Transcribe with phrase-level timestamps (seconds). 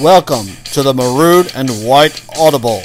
[0.00, 2.82] Welcome to the Maroon and White Audible,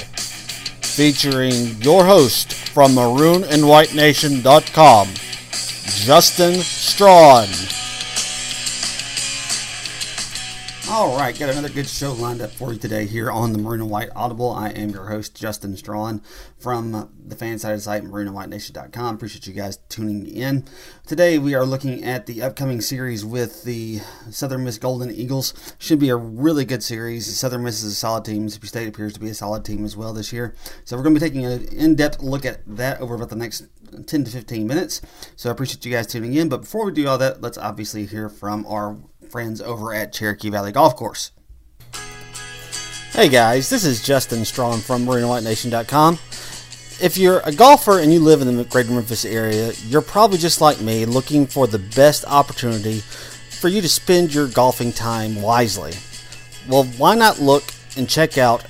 [0.81, 5.07] featuring your host from maroonandwhitenation.com,
[6.05, 7.47] Justin Strawn.
[10.95, 13.81] All right, got another good show lined up for you today here on the Maroon
[13.81, 14.51] and White Audible.
[14.51, 16.21] I am your host, Justin Strawn,
[16.59, 19.15] from the fan side of the site, maroonandwhitenation.com.
[19.15, 20.65] Appreciate you guys tuning in.
[21.07, 25.75] Today, we are looking at the upcoming series with the Southern Miss Golden Eagles.
[25.79, 27.39] Should be a really good series.
[27.39, 28.43] Southern Miss is a solid team.
[28.43, 30.53] Mississippi State appears to be a solid team as well this year.
[30.85, 33.35] So, we're going to be taking an in depth look at that over about the
[33.35, 33.65] next
[34.05, 35.01] 10 to 15 minutes.
[35.35, 36.49] So, I appreciate you guys tuning in.
[36.49, 38.95] But before we do all that, let's obviously hear from our
[39.31, 41.31] friends over at Cherokee Valley Golf Course.
[43.11, 46.15] Hey guys, this is Justin Strawn from MaroonandWhiteNation.com.
[47.01, 50.61] If you're a golfer and you live in the greater Memphis area, you're probably just
[50.61, 55.93] like me looking for the best opportunity for you to spend your golfing time wisely.
[56.67, 57.63] Well, why not look
[57.97, 58.65] and check out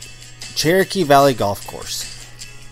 [0.56, 2.13] Cherokee Valley Golf Course?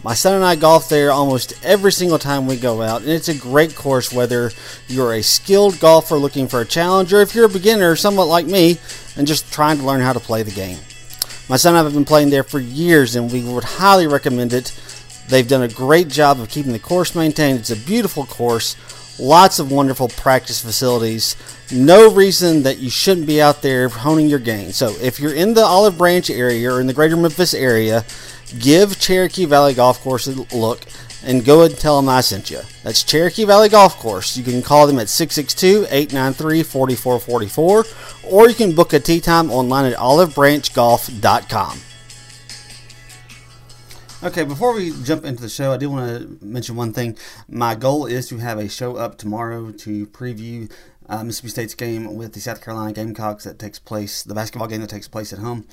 [0.03, 3.29] My son and I golf there almost every single time we go out, and it's
[3.29, 4.51] a great course whether
[4.87, 8.47] you're a skilled golfer looking for a challenge or if you're a beginner, somewhat like
[8.47, 8.79] me,
[9.15, 10.79] and just trying to learn how to play the game.
[11.47, 14.53] My son and I have been playing there for years, and we would highly recommend
[14.53, 14.73] it.
[15.27, 17.59] They've done a great job of keeping the course maintained.
[17.59, 18.75] It's a beautiful course,
[19.19, 21.35] lots of wonderful practice facilities.
[21.71, 24.71] No reason that you shouldn't be out there honing your game.
[24.71, 28.03] So, if you're in the Olive Branch area or in the greater Memphis area,
[28.59, 30.81] give Cherokee Valley Golf Course a look
[31.23, 32.61] and go and tell them I sent you.
[32.83, 34.35] That's Cherokee Valley Golf Course.
[34.37, 37.85] You can call them at 662 893 4444
[38.31, 41.79] or you can book a tee time online at olivebranchgolf.com.
[44.23, 47.17] Okay, before we jump into the show, I do want to mention one thing.
[47.49, 50.71] My goal is to have a show up tomorrow to preview
[51.11, 54.79] uh, Mississippi State's game with the South Carolina Gamecocks that takes place, the basketball game
[54.79, 55.67] that takes place at home.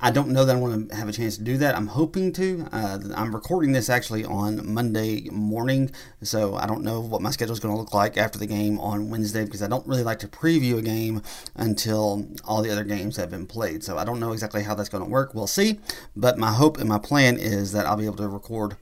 [0.00, 1.76] I don't know that I want to have a chance to do that.
[1.76, 2.66] I'm hoping to.
[2.72, 5.92] Uh, I'm recording this actually on Monday morning,
[6.22, 8.80] so I don't know what my schedule is going to look like after the game
[8.80, 11.22] on Wednesday because I don't really like to preview a game
[11.54, 13.84] until all the other games have been played.
[13.84, 15.34] So I don't know exactly how that's going to work.
[15.34, 15.78] We'll see.
[16.16, 18.76] But my hope and my plan is that I'll be able to record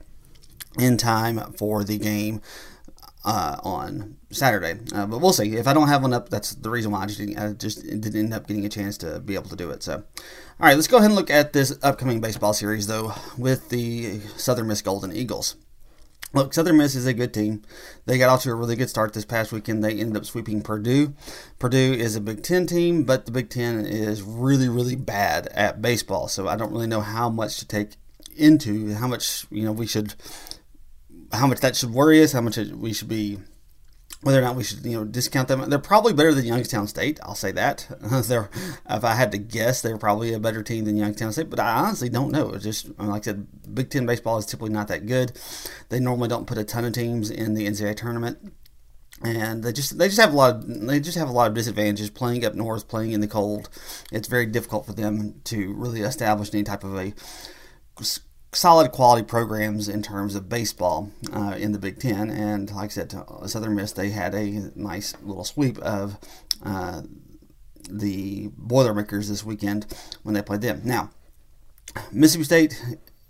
[0.79, 2.41] in time for the game
[3.25, 4.79] uh, on Saturday.
[4.93, 5.55] Uh, but we'll see.
[5.55, 7.83] If I don't have one up, that's the reason why I just didn't, I just
[7.83, 9.83] didn't end up getting a chance to be able to do it.
[9.83, 10.03] So, all
[10.59, 14.67] right, let's go ahead and look at this upcoming baseball series though with the Southern
[14.67, 15.55] Miss Golden Eagles.
[16.31, 17.63] Look, Southern Miss is a good team.
[18.05, 19.83] They got off to a really good start this past weekend.
[19.83, 21.15] They ended up sweeping Purdue.
[21.57, 25.81] Purdue is a Big Ten team, but the Big Ten is really, really bad at
[25.81, 26.27] baseball.
[26.27, 27.93] So I don't really know how much to take
[28.37, 30.13] into, how much you know we should
[31.31, 33.39] how much that should worry us, how much we should be,
[34.21, 35.69] whether or not we should, you know, discount them.
[35.69, 37.19] They're probably better than Youngstown State.
[37.23, 37.87] I'll say that.
[38.01, 38.49] they're,
[38.89, 41.49] if I had to guess, they're probably a better team than Youngstown State.
[41.49, 42.51] But I honestly don't know.
[42.51, 45.39] It's just uh, like I said, Big Ten baseball is typically not that good.
[45.89, 48.53] They normally don't put a ton of teams in the NCAA tournament
[49.21, 51.53] and they just they just have a lot of they just have a lot of
[51.53, 53.69] disadvantages playing up north, playing in the cold.
[54.11, 57.13] It's very difficult for them to really establish any type of a
[58.51, 62.29] solid quality programs in terms of baseball uh, in the Big Ten.
[62.29, 63.13] And like I said,
[63.45, 66.17] Southern Miss, they had a nice little sweep of
[66.65, 67.03] uh,
[67.89, 69.85] the Boilermakers this weekend
[70.23, 70.81] when they played them.
[70.83, 71.11] Now,
[72.11, 72.83] Mississippi State.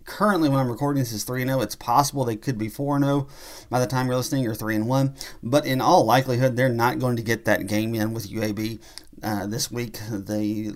[0.05, 1.61] Currently, when I'm recording this, is 3 0.
[1.61, 3.27] It's possible they could be 4 0
[3.69, 5.15] by the time you're listening, or 3 1.
[5.43, 8.81] But in all likelihood, they're not going to get that game in with UAB
[9.21, 9.99] uh, this week.
[10.09, 10.71] They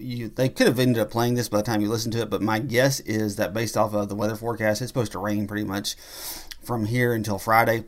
[0.00, 2.30] you they could have ended up playing this by the time you listen to it,
[2.30, 5.46] but my guess is that based off of the weather forecast, it's supposed to rain
[5.46, 5.94] pretty much
[6.62, 7.84] from here until Friday.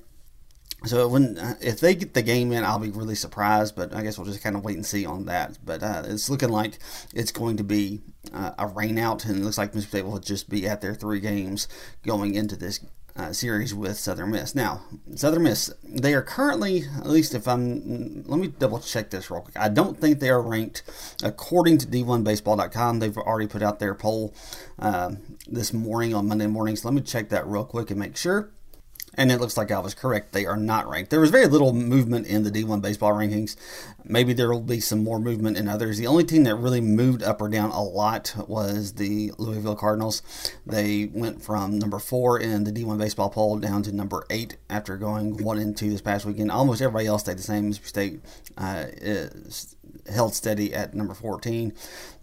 [0.87, 3.77] So when if they get the game in, I'll be really surprised.
[3.77, 5.59] But I guess we'll just kind of wait and see on that.
[5.65, 6.79] But uh, it's looking like
[7.15, 8.01] it's going to be
[8.33, 10.95] uh, a rain out, and it looks like Mississippi State will just be at their
[10.95, 11.69] three games
[12.05, 12.81] going into this
[13.17, 14.55] uh, series with Southern Miss.
[14.55, 14.83] Now,
[15.15, 19.41] Southern Miss, they are currently, at least if I'm, let me double check this real
[19.41, 19.59] quick.
[19.59, 20.83] I don't think they are ranked
[21.23, 22.99] according to D1Baseball.com.
[22.99, 24.35] They've already put out their poll
[24.79, 25.13] uh,
[25.47, 26.77] this morning on Monday morning.
[26.77, 28.51] So let me check that real quick and make sure
[29.15, 30.33] and it looks like I was correct.
[30.33, 31.11] They are not ranked.
[31.11, 33.57] There was very little movement in the D1 baseball rankings.
[34.05, 35.99] Maybe there will be some more movement in others.
[35.99, 40.23] The only team that really moved up or down a lot was the Louisville Cardinals.
[40.67, 44.97] They went from number four in the D1 baseball poll down to number eight after
[44.97, 46.51] going one and two this past weekend.
[46.51, 47.69] Almost everybody else stayed the same.
[47.69, 48.21] Mississippi State
[48.57, 49.77] uh, is
[50.11, 51.73] held steady at number 14.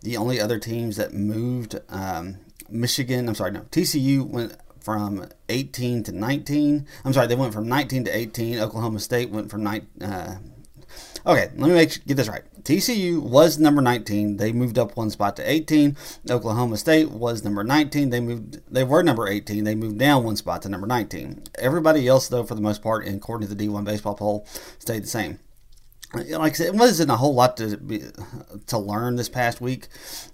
[0.01, 2.37] The only other teams that moved, um,
[2.69, 4.55] Michigan, I'm sorry, no, TCU went
[4.87, 6.87] from 18 to 19.
[7.03, 8.59] I'm sorry, they went from 19 to 18.
[8.59, 9.85] Oklahoma State went from 9.
[10.01, 10.35] Uh,
[11.25, 12.43] okay, let me make get this right.
[12.63, 14.37] TCU was number 19.
[14.37, 15.97] They moved up one spot to 18.
[16.29, 18.11] Oklahoma State was number 19.
[18.11, 18.61] They moved.
[18.73, 19.65] They were number 18.
[19.65, 21.43] They moved down one spot to number 19.
[21.59, 24.47] Everybody else, though, for the most part, according to the D1 baseball poll,
[24.79, 25.39] stayed the same
[26.13, 28.01] like I said, it wasn't a whole lot to be,
[28.67, 29.89] to learn this past week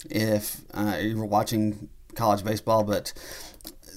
[0.08, 3.12] if uh, you were watching college baseball, but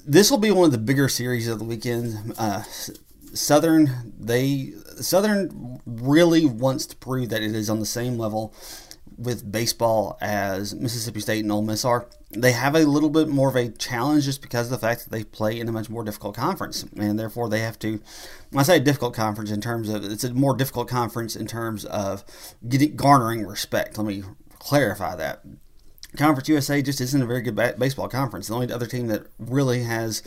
[0.08, 2.34] this will be one of the bigger series of the weekend.
[2.38, 2.64] Uh,
[3.34, 8.54] Southern, they Southern really wants to prove that it is on the same level
[9.18, 12.08] with baseball as Mississippi State and Ole Miss are.
[12.32, 15.12] They have a little bit more of a challenge just because of the fact that
[15.12, 18.00] they play in a much more difficult conference, and therefore they have to.
[18.52, 21.84] When I say difficult conference, in terms of it's a more difficult conference in terms
[21.86, 22.24] of
[22.68, 23.98] getting garnering respect.
[23.98, 24.24] Let me
[24.60, 25.44] clarify that.
[26.16, 28.48] Conference USA just isn't a very good baseball conference.
[28.48, 30.24] The only other team that really has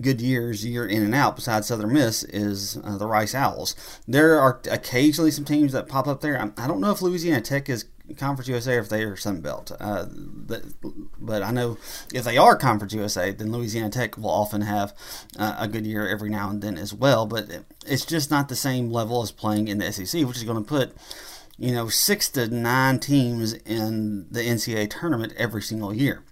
[0.00, 3.74] good years year in and out besides Southern Miss is uh, the Rice Owls.
[4.06, 6.40] There are occasionally some teams that pop up there.
[6.40, 7.86] I, I don't know if Louisiana Tech is
[8.16, 9.72] Conference USA or if they are Sun Belt.
[9.80, 10.62] Uh, but,
[11.18, 11.78] but, I know
[12.12, 14.94] if they are Conference USA, then Louisiana Tech will often have
[15.38, 17.24] uh, a good year every now and then as well.
[17.26, 20.62] But it's just not the same level as playing in the SEC, which is going
[20.62, 20.94] to put
[21.56, 26.22] you know, six to nine teams in the NCAA tournament every single year.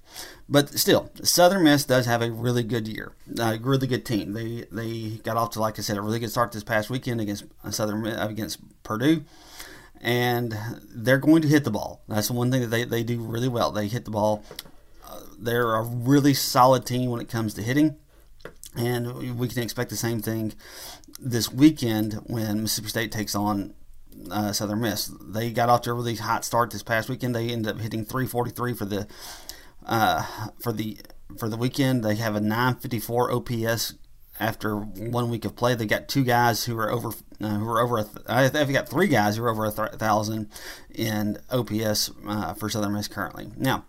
[0.49, 4.33] But still, Southern Miss does have a really good year, a really good team.
[4.33, 7.21] They they got off to like I said a really good start this past weekend
[7.21, 9.25] against Southern against Purdue,
[10.01, 10.55] and
[10.95, 12.03] they're going to hit the ball.
[12.09, 13.71] That's the one thing that they, they do really well.
[13.71, 14.45] They hit the ball.
[15.09, 17.97] Uh, they're a really solid team when it comes to hitting,
[18.77, 20.53] and we can expect the same thing
[21.19, 23.75] this weekend when Mississippi State takes on
[24.31, 25.11] uh, Southern Miss.
[25.21, 27.35] They got off to a really hot start this past weekend.
[27.35, 29.07] They ended up hitting 343 for the
[29.87, 30.25] uh,
[30.61, 30.99] for the
[31.39, 32.05] for the weekend.
[32.05, 33.95] They have a 954 OPS
[34.41, 35.75] after one week of play.
[35.75, 37.11] They got two guys who are over
[37.41, 37.99] uh, who are over.
[37.99, 38.05] A
[38.41, 40.51] th- they've got three guys who are over a th- thousand
[40.95, 43.51] in OPS uh, for Southern Miss currently.
[43.57, 43.85] Now,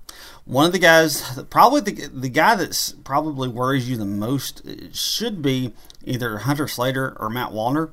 [0.45, 4.61] one of the guys, probably the the guy that's probably worries you the most,
[4.95, 5.73] should be
[6.03, 7.91] either Hunter Slater or Matt Wallner.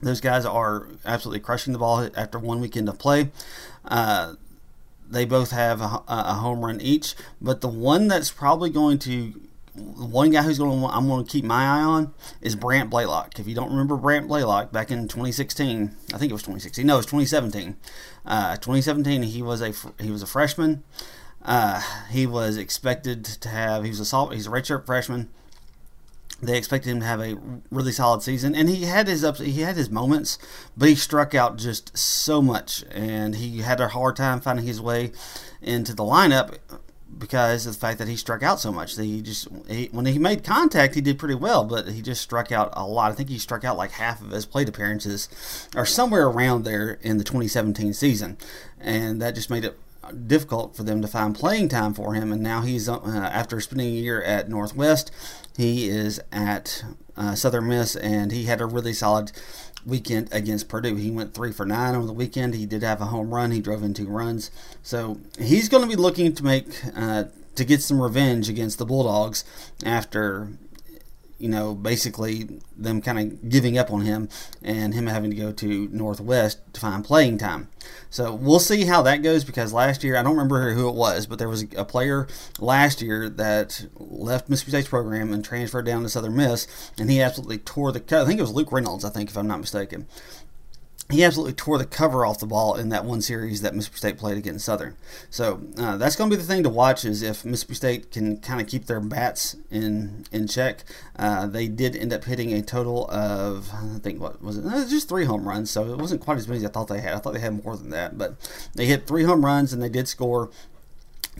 [0.00, 3.30] Those guys are absolutely crushing the ball after one weekend of play.
[3.84, 4.34] Uh,
[5.10, 9.40] they both have a, a, home run each, but the one that's probably going to
[9.74, 13.38] one guy who's going to I'm going to keep my eye on is Brant Blaylock.
[13.38, 16.86] If you don't remember Brant Blaylock back in 2016, I think it was 2016.
[16.86, 17.76] No, it was 2017.
[18.26, 19.72] Uh, 2017, he was a
[20.02, 20.82] he was a freshman.
[21.42, 21.80] Uh,
[22.10, 25.30] he was expected to have he was a salt he's a redshirt freshman
[26.40, 27.36] they expected him to have a
[27.70, 30.38] really solid season, and he had his ups, he had his moments,
[30.76, 34.80] but he struck out just so much, and he had a hard time finding his
[34.80, 35.12] way
[35.60, 36.58] into the lineup
[37.16, 38.94] because of the fact that he struck out so much.
[38.94, 42.22] That He just he, when he made contact, he did pretty well, but he just
[42.22, 43.10] struck out a lot.
[43.10, 45.28] I think he struck out like half of his plate appearances,
[45.74, 48.36] or somewhere around there in the 2017 season,
[48.80, 49.78] and that just made it
[50.12, 52.32] difficult for them to find playing time for him.
[52.32, 55.10] And now he's uh, after spending a year at Northwest,
[55.56, 56.84] he is at
[57.16, 59.32] uh, Southern Miss, and he had a really solid
[59.84, 60.96] weekend against Purdue.
[60.96, 62.54] He went three for nine on the weekend.
[62.54, 63.50] He did have a home run.
[63.50, 64.50] He drove in two runs,
[64.82, 67.24] so he's going to be looking to make uh,
[67.54, 69.44] to get some revenge against the Bulldogs
[69.84, 70.48] after
[71.38, 74.28] you know, basically them kind of giving up on him
[74.62, 77.68] and him having to go to Northwest to find playing time.
[78.10, 81.26] So we'll see how that goes because last year, I don't remember who it was,
[81.26, 82.26] but there was a player
[82.58, 86.66] last year that left Mississippi State's program and transferred down to Southern Miss,
[86.98, 88.22] and he absolutely tore the cut.
[88.22, 90.06] I think it was Luke Reynolds, I think, if I'm not mistaken
[91.10, 94.18] he absolutely tore the cover off the ball in that one series that Mississippi State
[94.18, 94.94] played against Southern.
[95.30, 98.38] So uh, that's going to be the thing to watch is if Mississippi State can
[98.40, 100.84] kind of keep their bats in in check.
[101.16, 104.66] Uh, they did end up hitting a total of I think what was it?
[104.66, 107.00] it just three home runs, so it wasn't quite as many as I thought they
[107.00, 107.14] had.
[107.14, 108.36] I thought they had more than that, but
[108.74, 110.50] they hit three home runs and they did score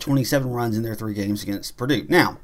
[0.01, 2.07] 27 runs in their three games against Purdue.
[2.09, 2.39] Now,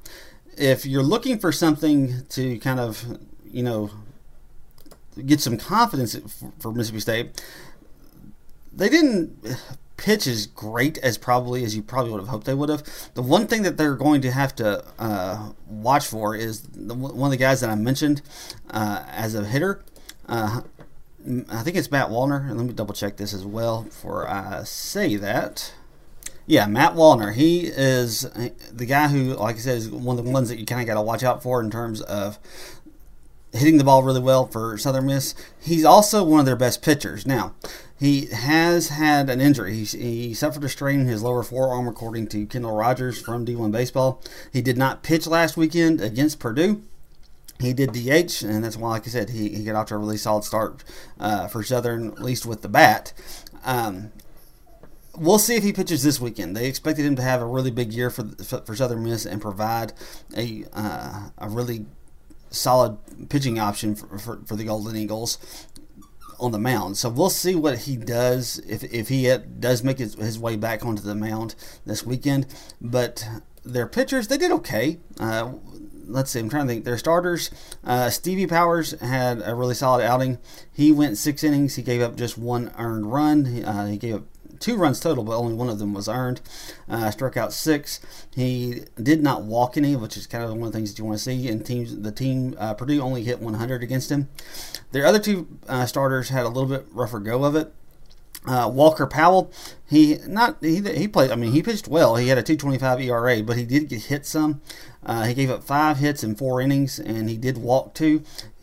[0.59, 3.91] if you're looking for something to kind of you know
[5.27, 6.19] get some confidence
[6.59, 7.45] for Mississippi State.
[8.73, 9.57] They didn't
[9.97, 12.85] pitch as great as probably as you probably would have hoped they would have.
[13.15, 17.29] The one thing that they're going to have to uh, watch for is the, one
[17.29, 18.23] of the guys that I mentioned
[18.71, 19.83] uh, as a hitter.
[20.29, 20.63] Uh,
[21.49, 22.49] I think it's Matt Wallner.
[22.49, 25.73] Let me double check this as well before I say that.
[26.47, 27.33] Yeah, Matt Wallner.
[27.33, 28.23] He is
[28.71, 30.87] the guy who, like I said, is one of the ones that you kind of
[30.87, 32.39] got to watch out for in terms of
[33.55, 35.35] hitting the ball really well for Southern Miss.
[35.61, 37.27] He's also one of their best pitchers.
[37.27, 37.55] Now,
[37.99, 39.75] he has had an injury.
[39.75, 43.71] He, he suffered a strain in his lower forearm, according to Kendall Rogers from D1
[43.71, 44.21] Baseball.
[44.53, 46.83] He did not pitch last weekend against Purdue.
[47.61, 49.99] he did DH, and that's why, like I said, he, he got off to a
[49.99, 50.83] really solid start
[51.21, 53.13] uh, for Southern, at least with the bat.
[53.65, 54.11] Um,
[55.17, 56.57] we'll see if he pitches this weekend.
[56.57, 58.25] They expected him to have a really big year for
[58.67, 59.93] for Southern Miss and provide
[60.37, 61.87] a uh, a really
[62.55, 65.39] solid pitching option for, for, for, the Golden Eagles
[66.39, 66.97] on the mound.
[66.97, 70.85] So we'll see what he does if, if he does make his, his way back
[70.85, 71.55] onto the mound
[71.87, 72.47] this weekend.
[72.81, 73.27] But
[73.65, 74.99] their pitchers, they did okay.
[75.19, 75.55] Uh,
[76.07, 76.85] let's see, I'm trying to think.
[76.85, 77.51] Their starters,
[77.83, 80.39] uh, Stevie Powers had a really solid outing.
[80.73, 81.77] He went six innings.
[81.77, 83.65] He gave up just one earned run.
[83.65, 84.23] Uh, he gave up
[84.65, 86.41] two runs total, but only one of them was earned.
[86.89, 88.01] Uh, struck out six.
[88.35, 91.05] He did not walk any, which is kind of one of the things that you
[91.05, 91.49] want to see.
[91.49, 94.31] And teams, the team uh, Purdue only hit 100 against him.
[94.93, 97.75] Their other two uh, starters had a little bit rougher go of it.
[98.47, 99.51] Uh, Walker Powell,
[99.89, 101.31] he not he he played.
[101.31, 102.17] I mean, he pitched well.
[102.17, 104.61] He had a 2.25 ERA, but he did get hit some.
[105.07, 108.23] Uh, he gave up five hits in four innings, and he did walk two.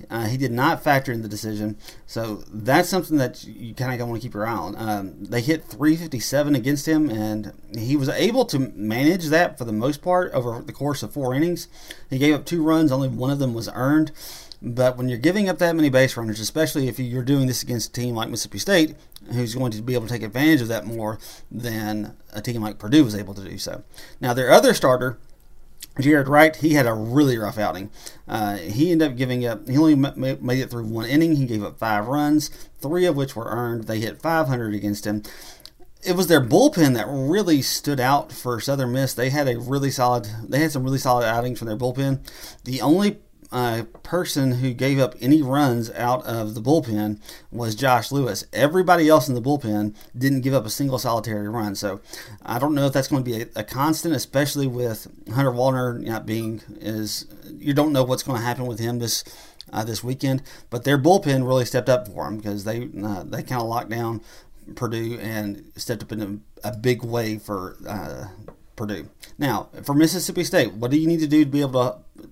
[0.09, 4.07] Uh, he did not factor in the decision, so that's something that you kind of
[4.07, 4.75] want to keep your eye on.
[4.75, 9.71] Um, they hit 357 against him, and he was able to manage that for the
[9.71, 11.67] most part over the course of four innings.
[12.09, 14.11] He gave up two runs, only one of them was earned.
[14.61, 17.89] But when you're giving up that many base runners, especially if you're doing this against
[17.89, 18.95] a team like Mississippi State,
[19.31, 22.77] who's going to be able to take advantage of that more than a team like
[22.77, 23.83] Purdue was able to do so.
[24.19, 25.17] Now, their other starter,
[25.99, 27.89] Jared Wright, he had a really rough outing.
[28.27, 31.37] Uh, he ended up giving up, he only made it through one inning.
[31.37, 32.49] He gave up five runs,
[32.79, 33.85] three of which were earned.
[33.85, 35.23] They hit 500 against him.
[36.03, 39.13] It was their bullpen that really stood out for Southern Miss.
[39.13, 42.19] They had a really solid, they had some really solid outings from their bullpen.
[42.63, 43.19] The only
[43.51, 47.19] uh, person who gave up any runs out of the bullpen
[47.51, 48.45] was Josh Lewis.
[48.53, 51.75] Everybody else in the bullpen didn't give up a single solitary run.
[51.75, 51.99] So
[52.43, 55.99] I don't know if that's going to be a, a constant, especially with Hunter Wallner
[55.99, 57.25] not being is
[57.57, 59.23] you don't know what's going to happen with him this
[59.73, 60.43] uh, this weekend.
[60.69, 63.89] But their bullpen really stepped up for him because they uh, they kind of locked
[63.89, 64.21] down
[64.75, 67.75] Purdue and stepped up in a, a big way for.
[67.87, 68.27] Uh,
[68.77, 69.09] Purdue.
[69.37, 72.29] Now, for Mississippi State, what do you need to do to be able to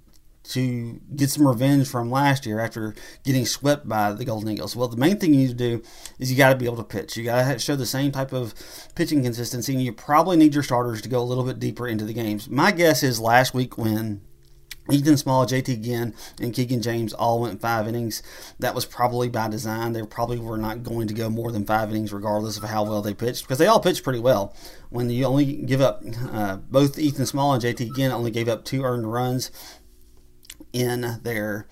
[0.49, 4.75] to get some revenge from last year after getting swept by the Golden Eagles?
[4.75, 5.83] Well, the main thing you need to do
[6.17, 7.17] is you got to be able to pitch.
[7.17, 8.53] You got to show the same type of
[8.95, 12.05] pitching consistency, and you probably need your starters to go a little bit deeper into
[12.05, 12.49] the games.
[12.49, 14.21] My guess is last week when
[14.91, 18.23] Ethan Small, JT Ginn, and Keegan James all went five innings.
[18.59, 19.93] That was probably by design.
[19.93, 23.01] They probably were not going to go more than five innings, regardless of how well
[23.01, 24.55] they pitched, because they all pitched pretty well.
[24.89, 28.65] When you only give up, uh, both Ethan Small and JT Ginn only gave up
[28.65, 29.51] two earned runs
[30.73, 31.67] in their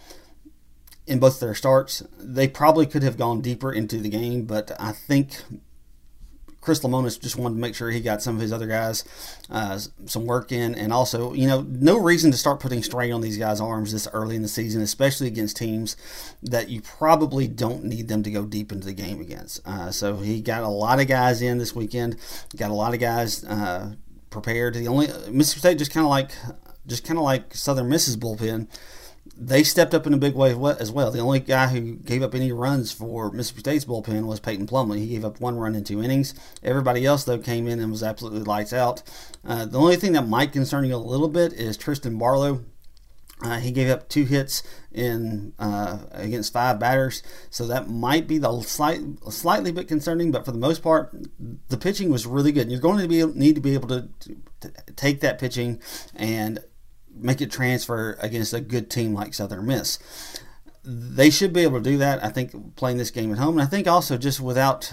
[1.06, 2.04] in both their starts.
[2.20, 5.42] They probably could have gone deeper into the game, but I think
[6.68, 9.06] Chris Lemonis just wanted to make sure he got some of his other guys
[9.50, 13.22] uh, some work in, and also, you know, no reason to start putting strain on
[13.22, 15.96] these guys' arms this early in the season, especially against teams
[16.44, 19.66] that you probably don't need them to go deep into the game against.
[19.66, 22.18] Uh, so he got a lot of guys in this weekend,
[22.58, 23.94] got a lot of guys uh,
[24.30, 24.74] prepared.
[24.74, 26.32] The only Mississippi State just kind of like
[26.88, 28.68] just kind of like Southern Miss's bullpen,
[29.36, 31.12] they stepped up in a big way as well.
[31.12, 35.00] The only guy who gave up any runs for Mississippi State's bullpen was Peyton Plumlee.
[35.00, 36.34] He gave up one run in two innings.
[36.64, 39.04] Everybody else, though, came in and was absolutely lights out.
[39.46, 42.64] Uh, the only thing that might concern you a little bit is Trysten Barlow.
[43.40, 48.40] Uh, he gave up two hits in uh, against five batters, so that might be
[48.40, 50.32] the slight, slightly bit concerning.
[50.32, 51.16] But for the most part,
[51.70, 52.72] the pitching was really good.
[52.72, 54.10] You're going to be need to be able to,
[54.62, 55.80] to take that pitching
[56.16, 56.60] and
[57.20, 60.00] make it transfer against a good team like Southern Miss.
[60.90, 62.24] They should be able to do that.
[62.24, 64.90] I think playing this game at home, and I think also just without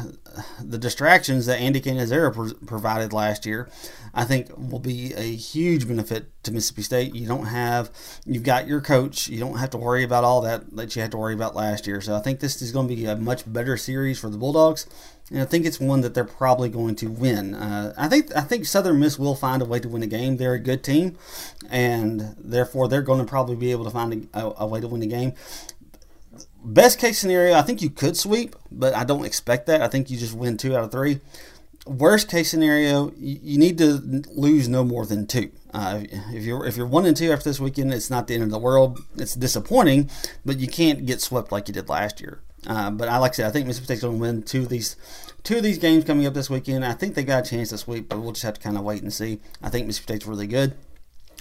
[0.60, 3.70] the distractions that Andy Cannizaro provided last year,
[4.12, 7.14] I think will be a huge benefit to Mississippi State.
[7.14, 7.92] You don't have,
[8.26, 9.28] you've got your coach.
[9.28, 11.86] You don't have to worry about all that that you had to worry about last
[11.86, 12.00] year.
[12.00, 14.86] So I think this is going to be a much better series for the Bulldogs
[15.30, 17.54] and I think it's one that they're probably going to win.
[17.54, 20.36] Uh, I think I think Southern Miss will find a way to win a game.
[20.36, 21.16] They're a good team,
[21.70, 25.00] and therefore they're going to probably be able to find a, a way to win
[25.00, 25.32] the game.
[26.62, 29.82] Best case scenario, I think you could sweep, but I don't expect that.
[29.82, 31.20] I think you just win two out of three.
[31.86, 35.50] Worst case scenario, you, you need to lose no more than two.
[35.72, 38.42] Uh, if you're if you're one and two after this weekend, it's not the end
[38.42, 39.00] of the world.
[39.16, 40.10] It's disappointing,
[40.44, 42.40] but you can't get swept like you did last year.
[42.66, 44.68] Uh, but I like I said, I think Mississippi State's going to win two of
[44.68, 44.96] these
[45.42, 46.84] two of these games coming up this weekend.
[46.84, 48.84] I think they got a chance this week, but we'll just have to kind of
[48.84, 49.40] wait and see.
[49.62, 50.74] I think Mississippi State's really good.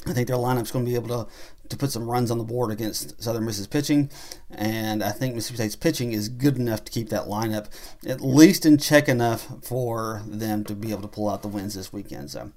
[0.05, 1.31] I think their lineup's going to be able to
[1.69, 4.11] to put some runs on the board against Southern Miss's pitching,
[4.51, 7.67] and I think Mississippi State's pitching is good enough to keep that lineup
[8.05, 11.75] at least in check enough for them to be able to pull out the wins
[11.75, 12.31] this weekend.
[12.31, 12.51] So.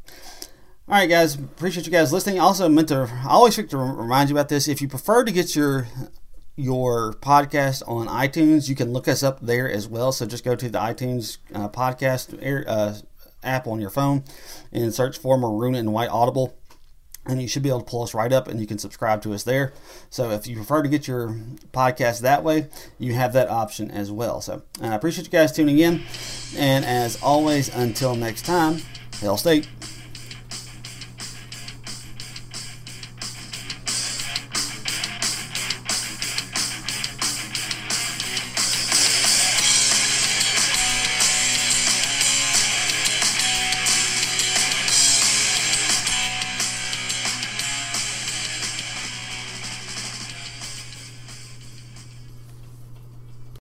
[0.88, 1.34] All right, guys.
[1.34, 2.38] Appreciate you guys listening.
[2.38, 4.68] Also, meant to I always forget to remind you about this.
[4.68, 5.88] If you prefer to get your
[6.56, 10.10] your podcast on iTunes, you can look us up there as well.
[10.10, 12.94] So just go to the iTunes uh, podcast uh,
[13.42, 14.24] app on your phone
[14.72, 16.56] and search for Maroon and White Audible.
[17.28, 19.34] And you should be able to pull us right up and you can subscribe to
[19.34, 19.72] us there.
[20.10, 21.36] So if you prefer to get your
[21.72, 24.40] podcast that way, you have that option as well.
[24.40, 26.02] So I appreciate you guys tuning in.
[26.56, 28.80] And as always, until next time,
[29.20, 29.68] Hail State.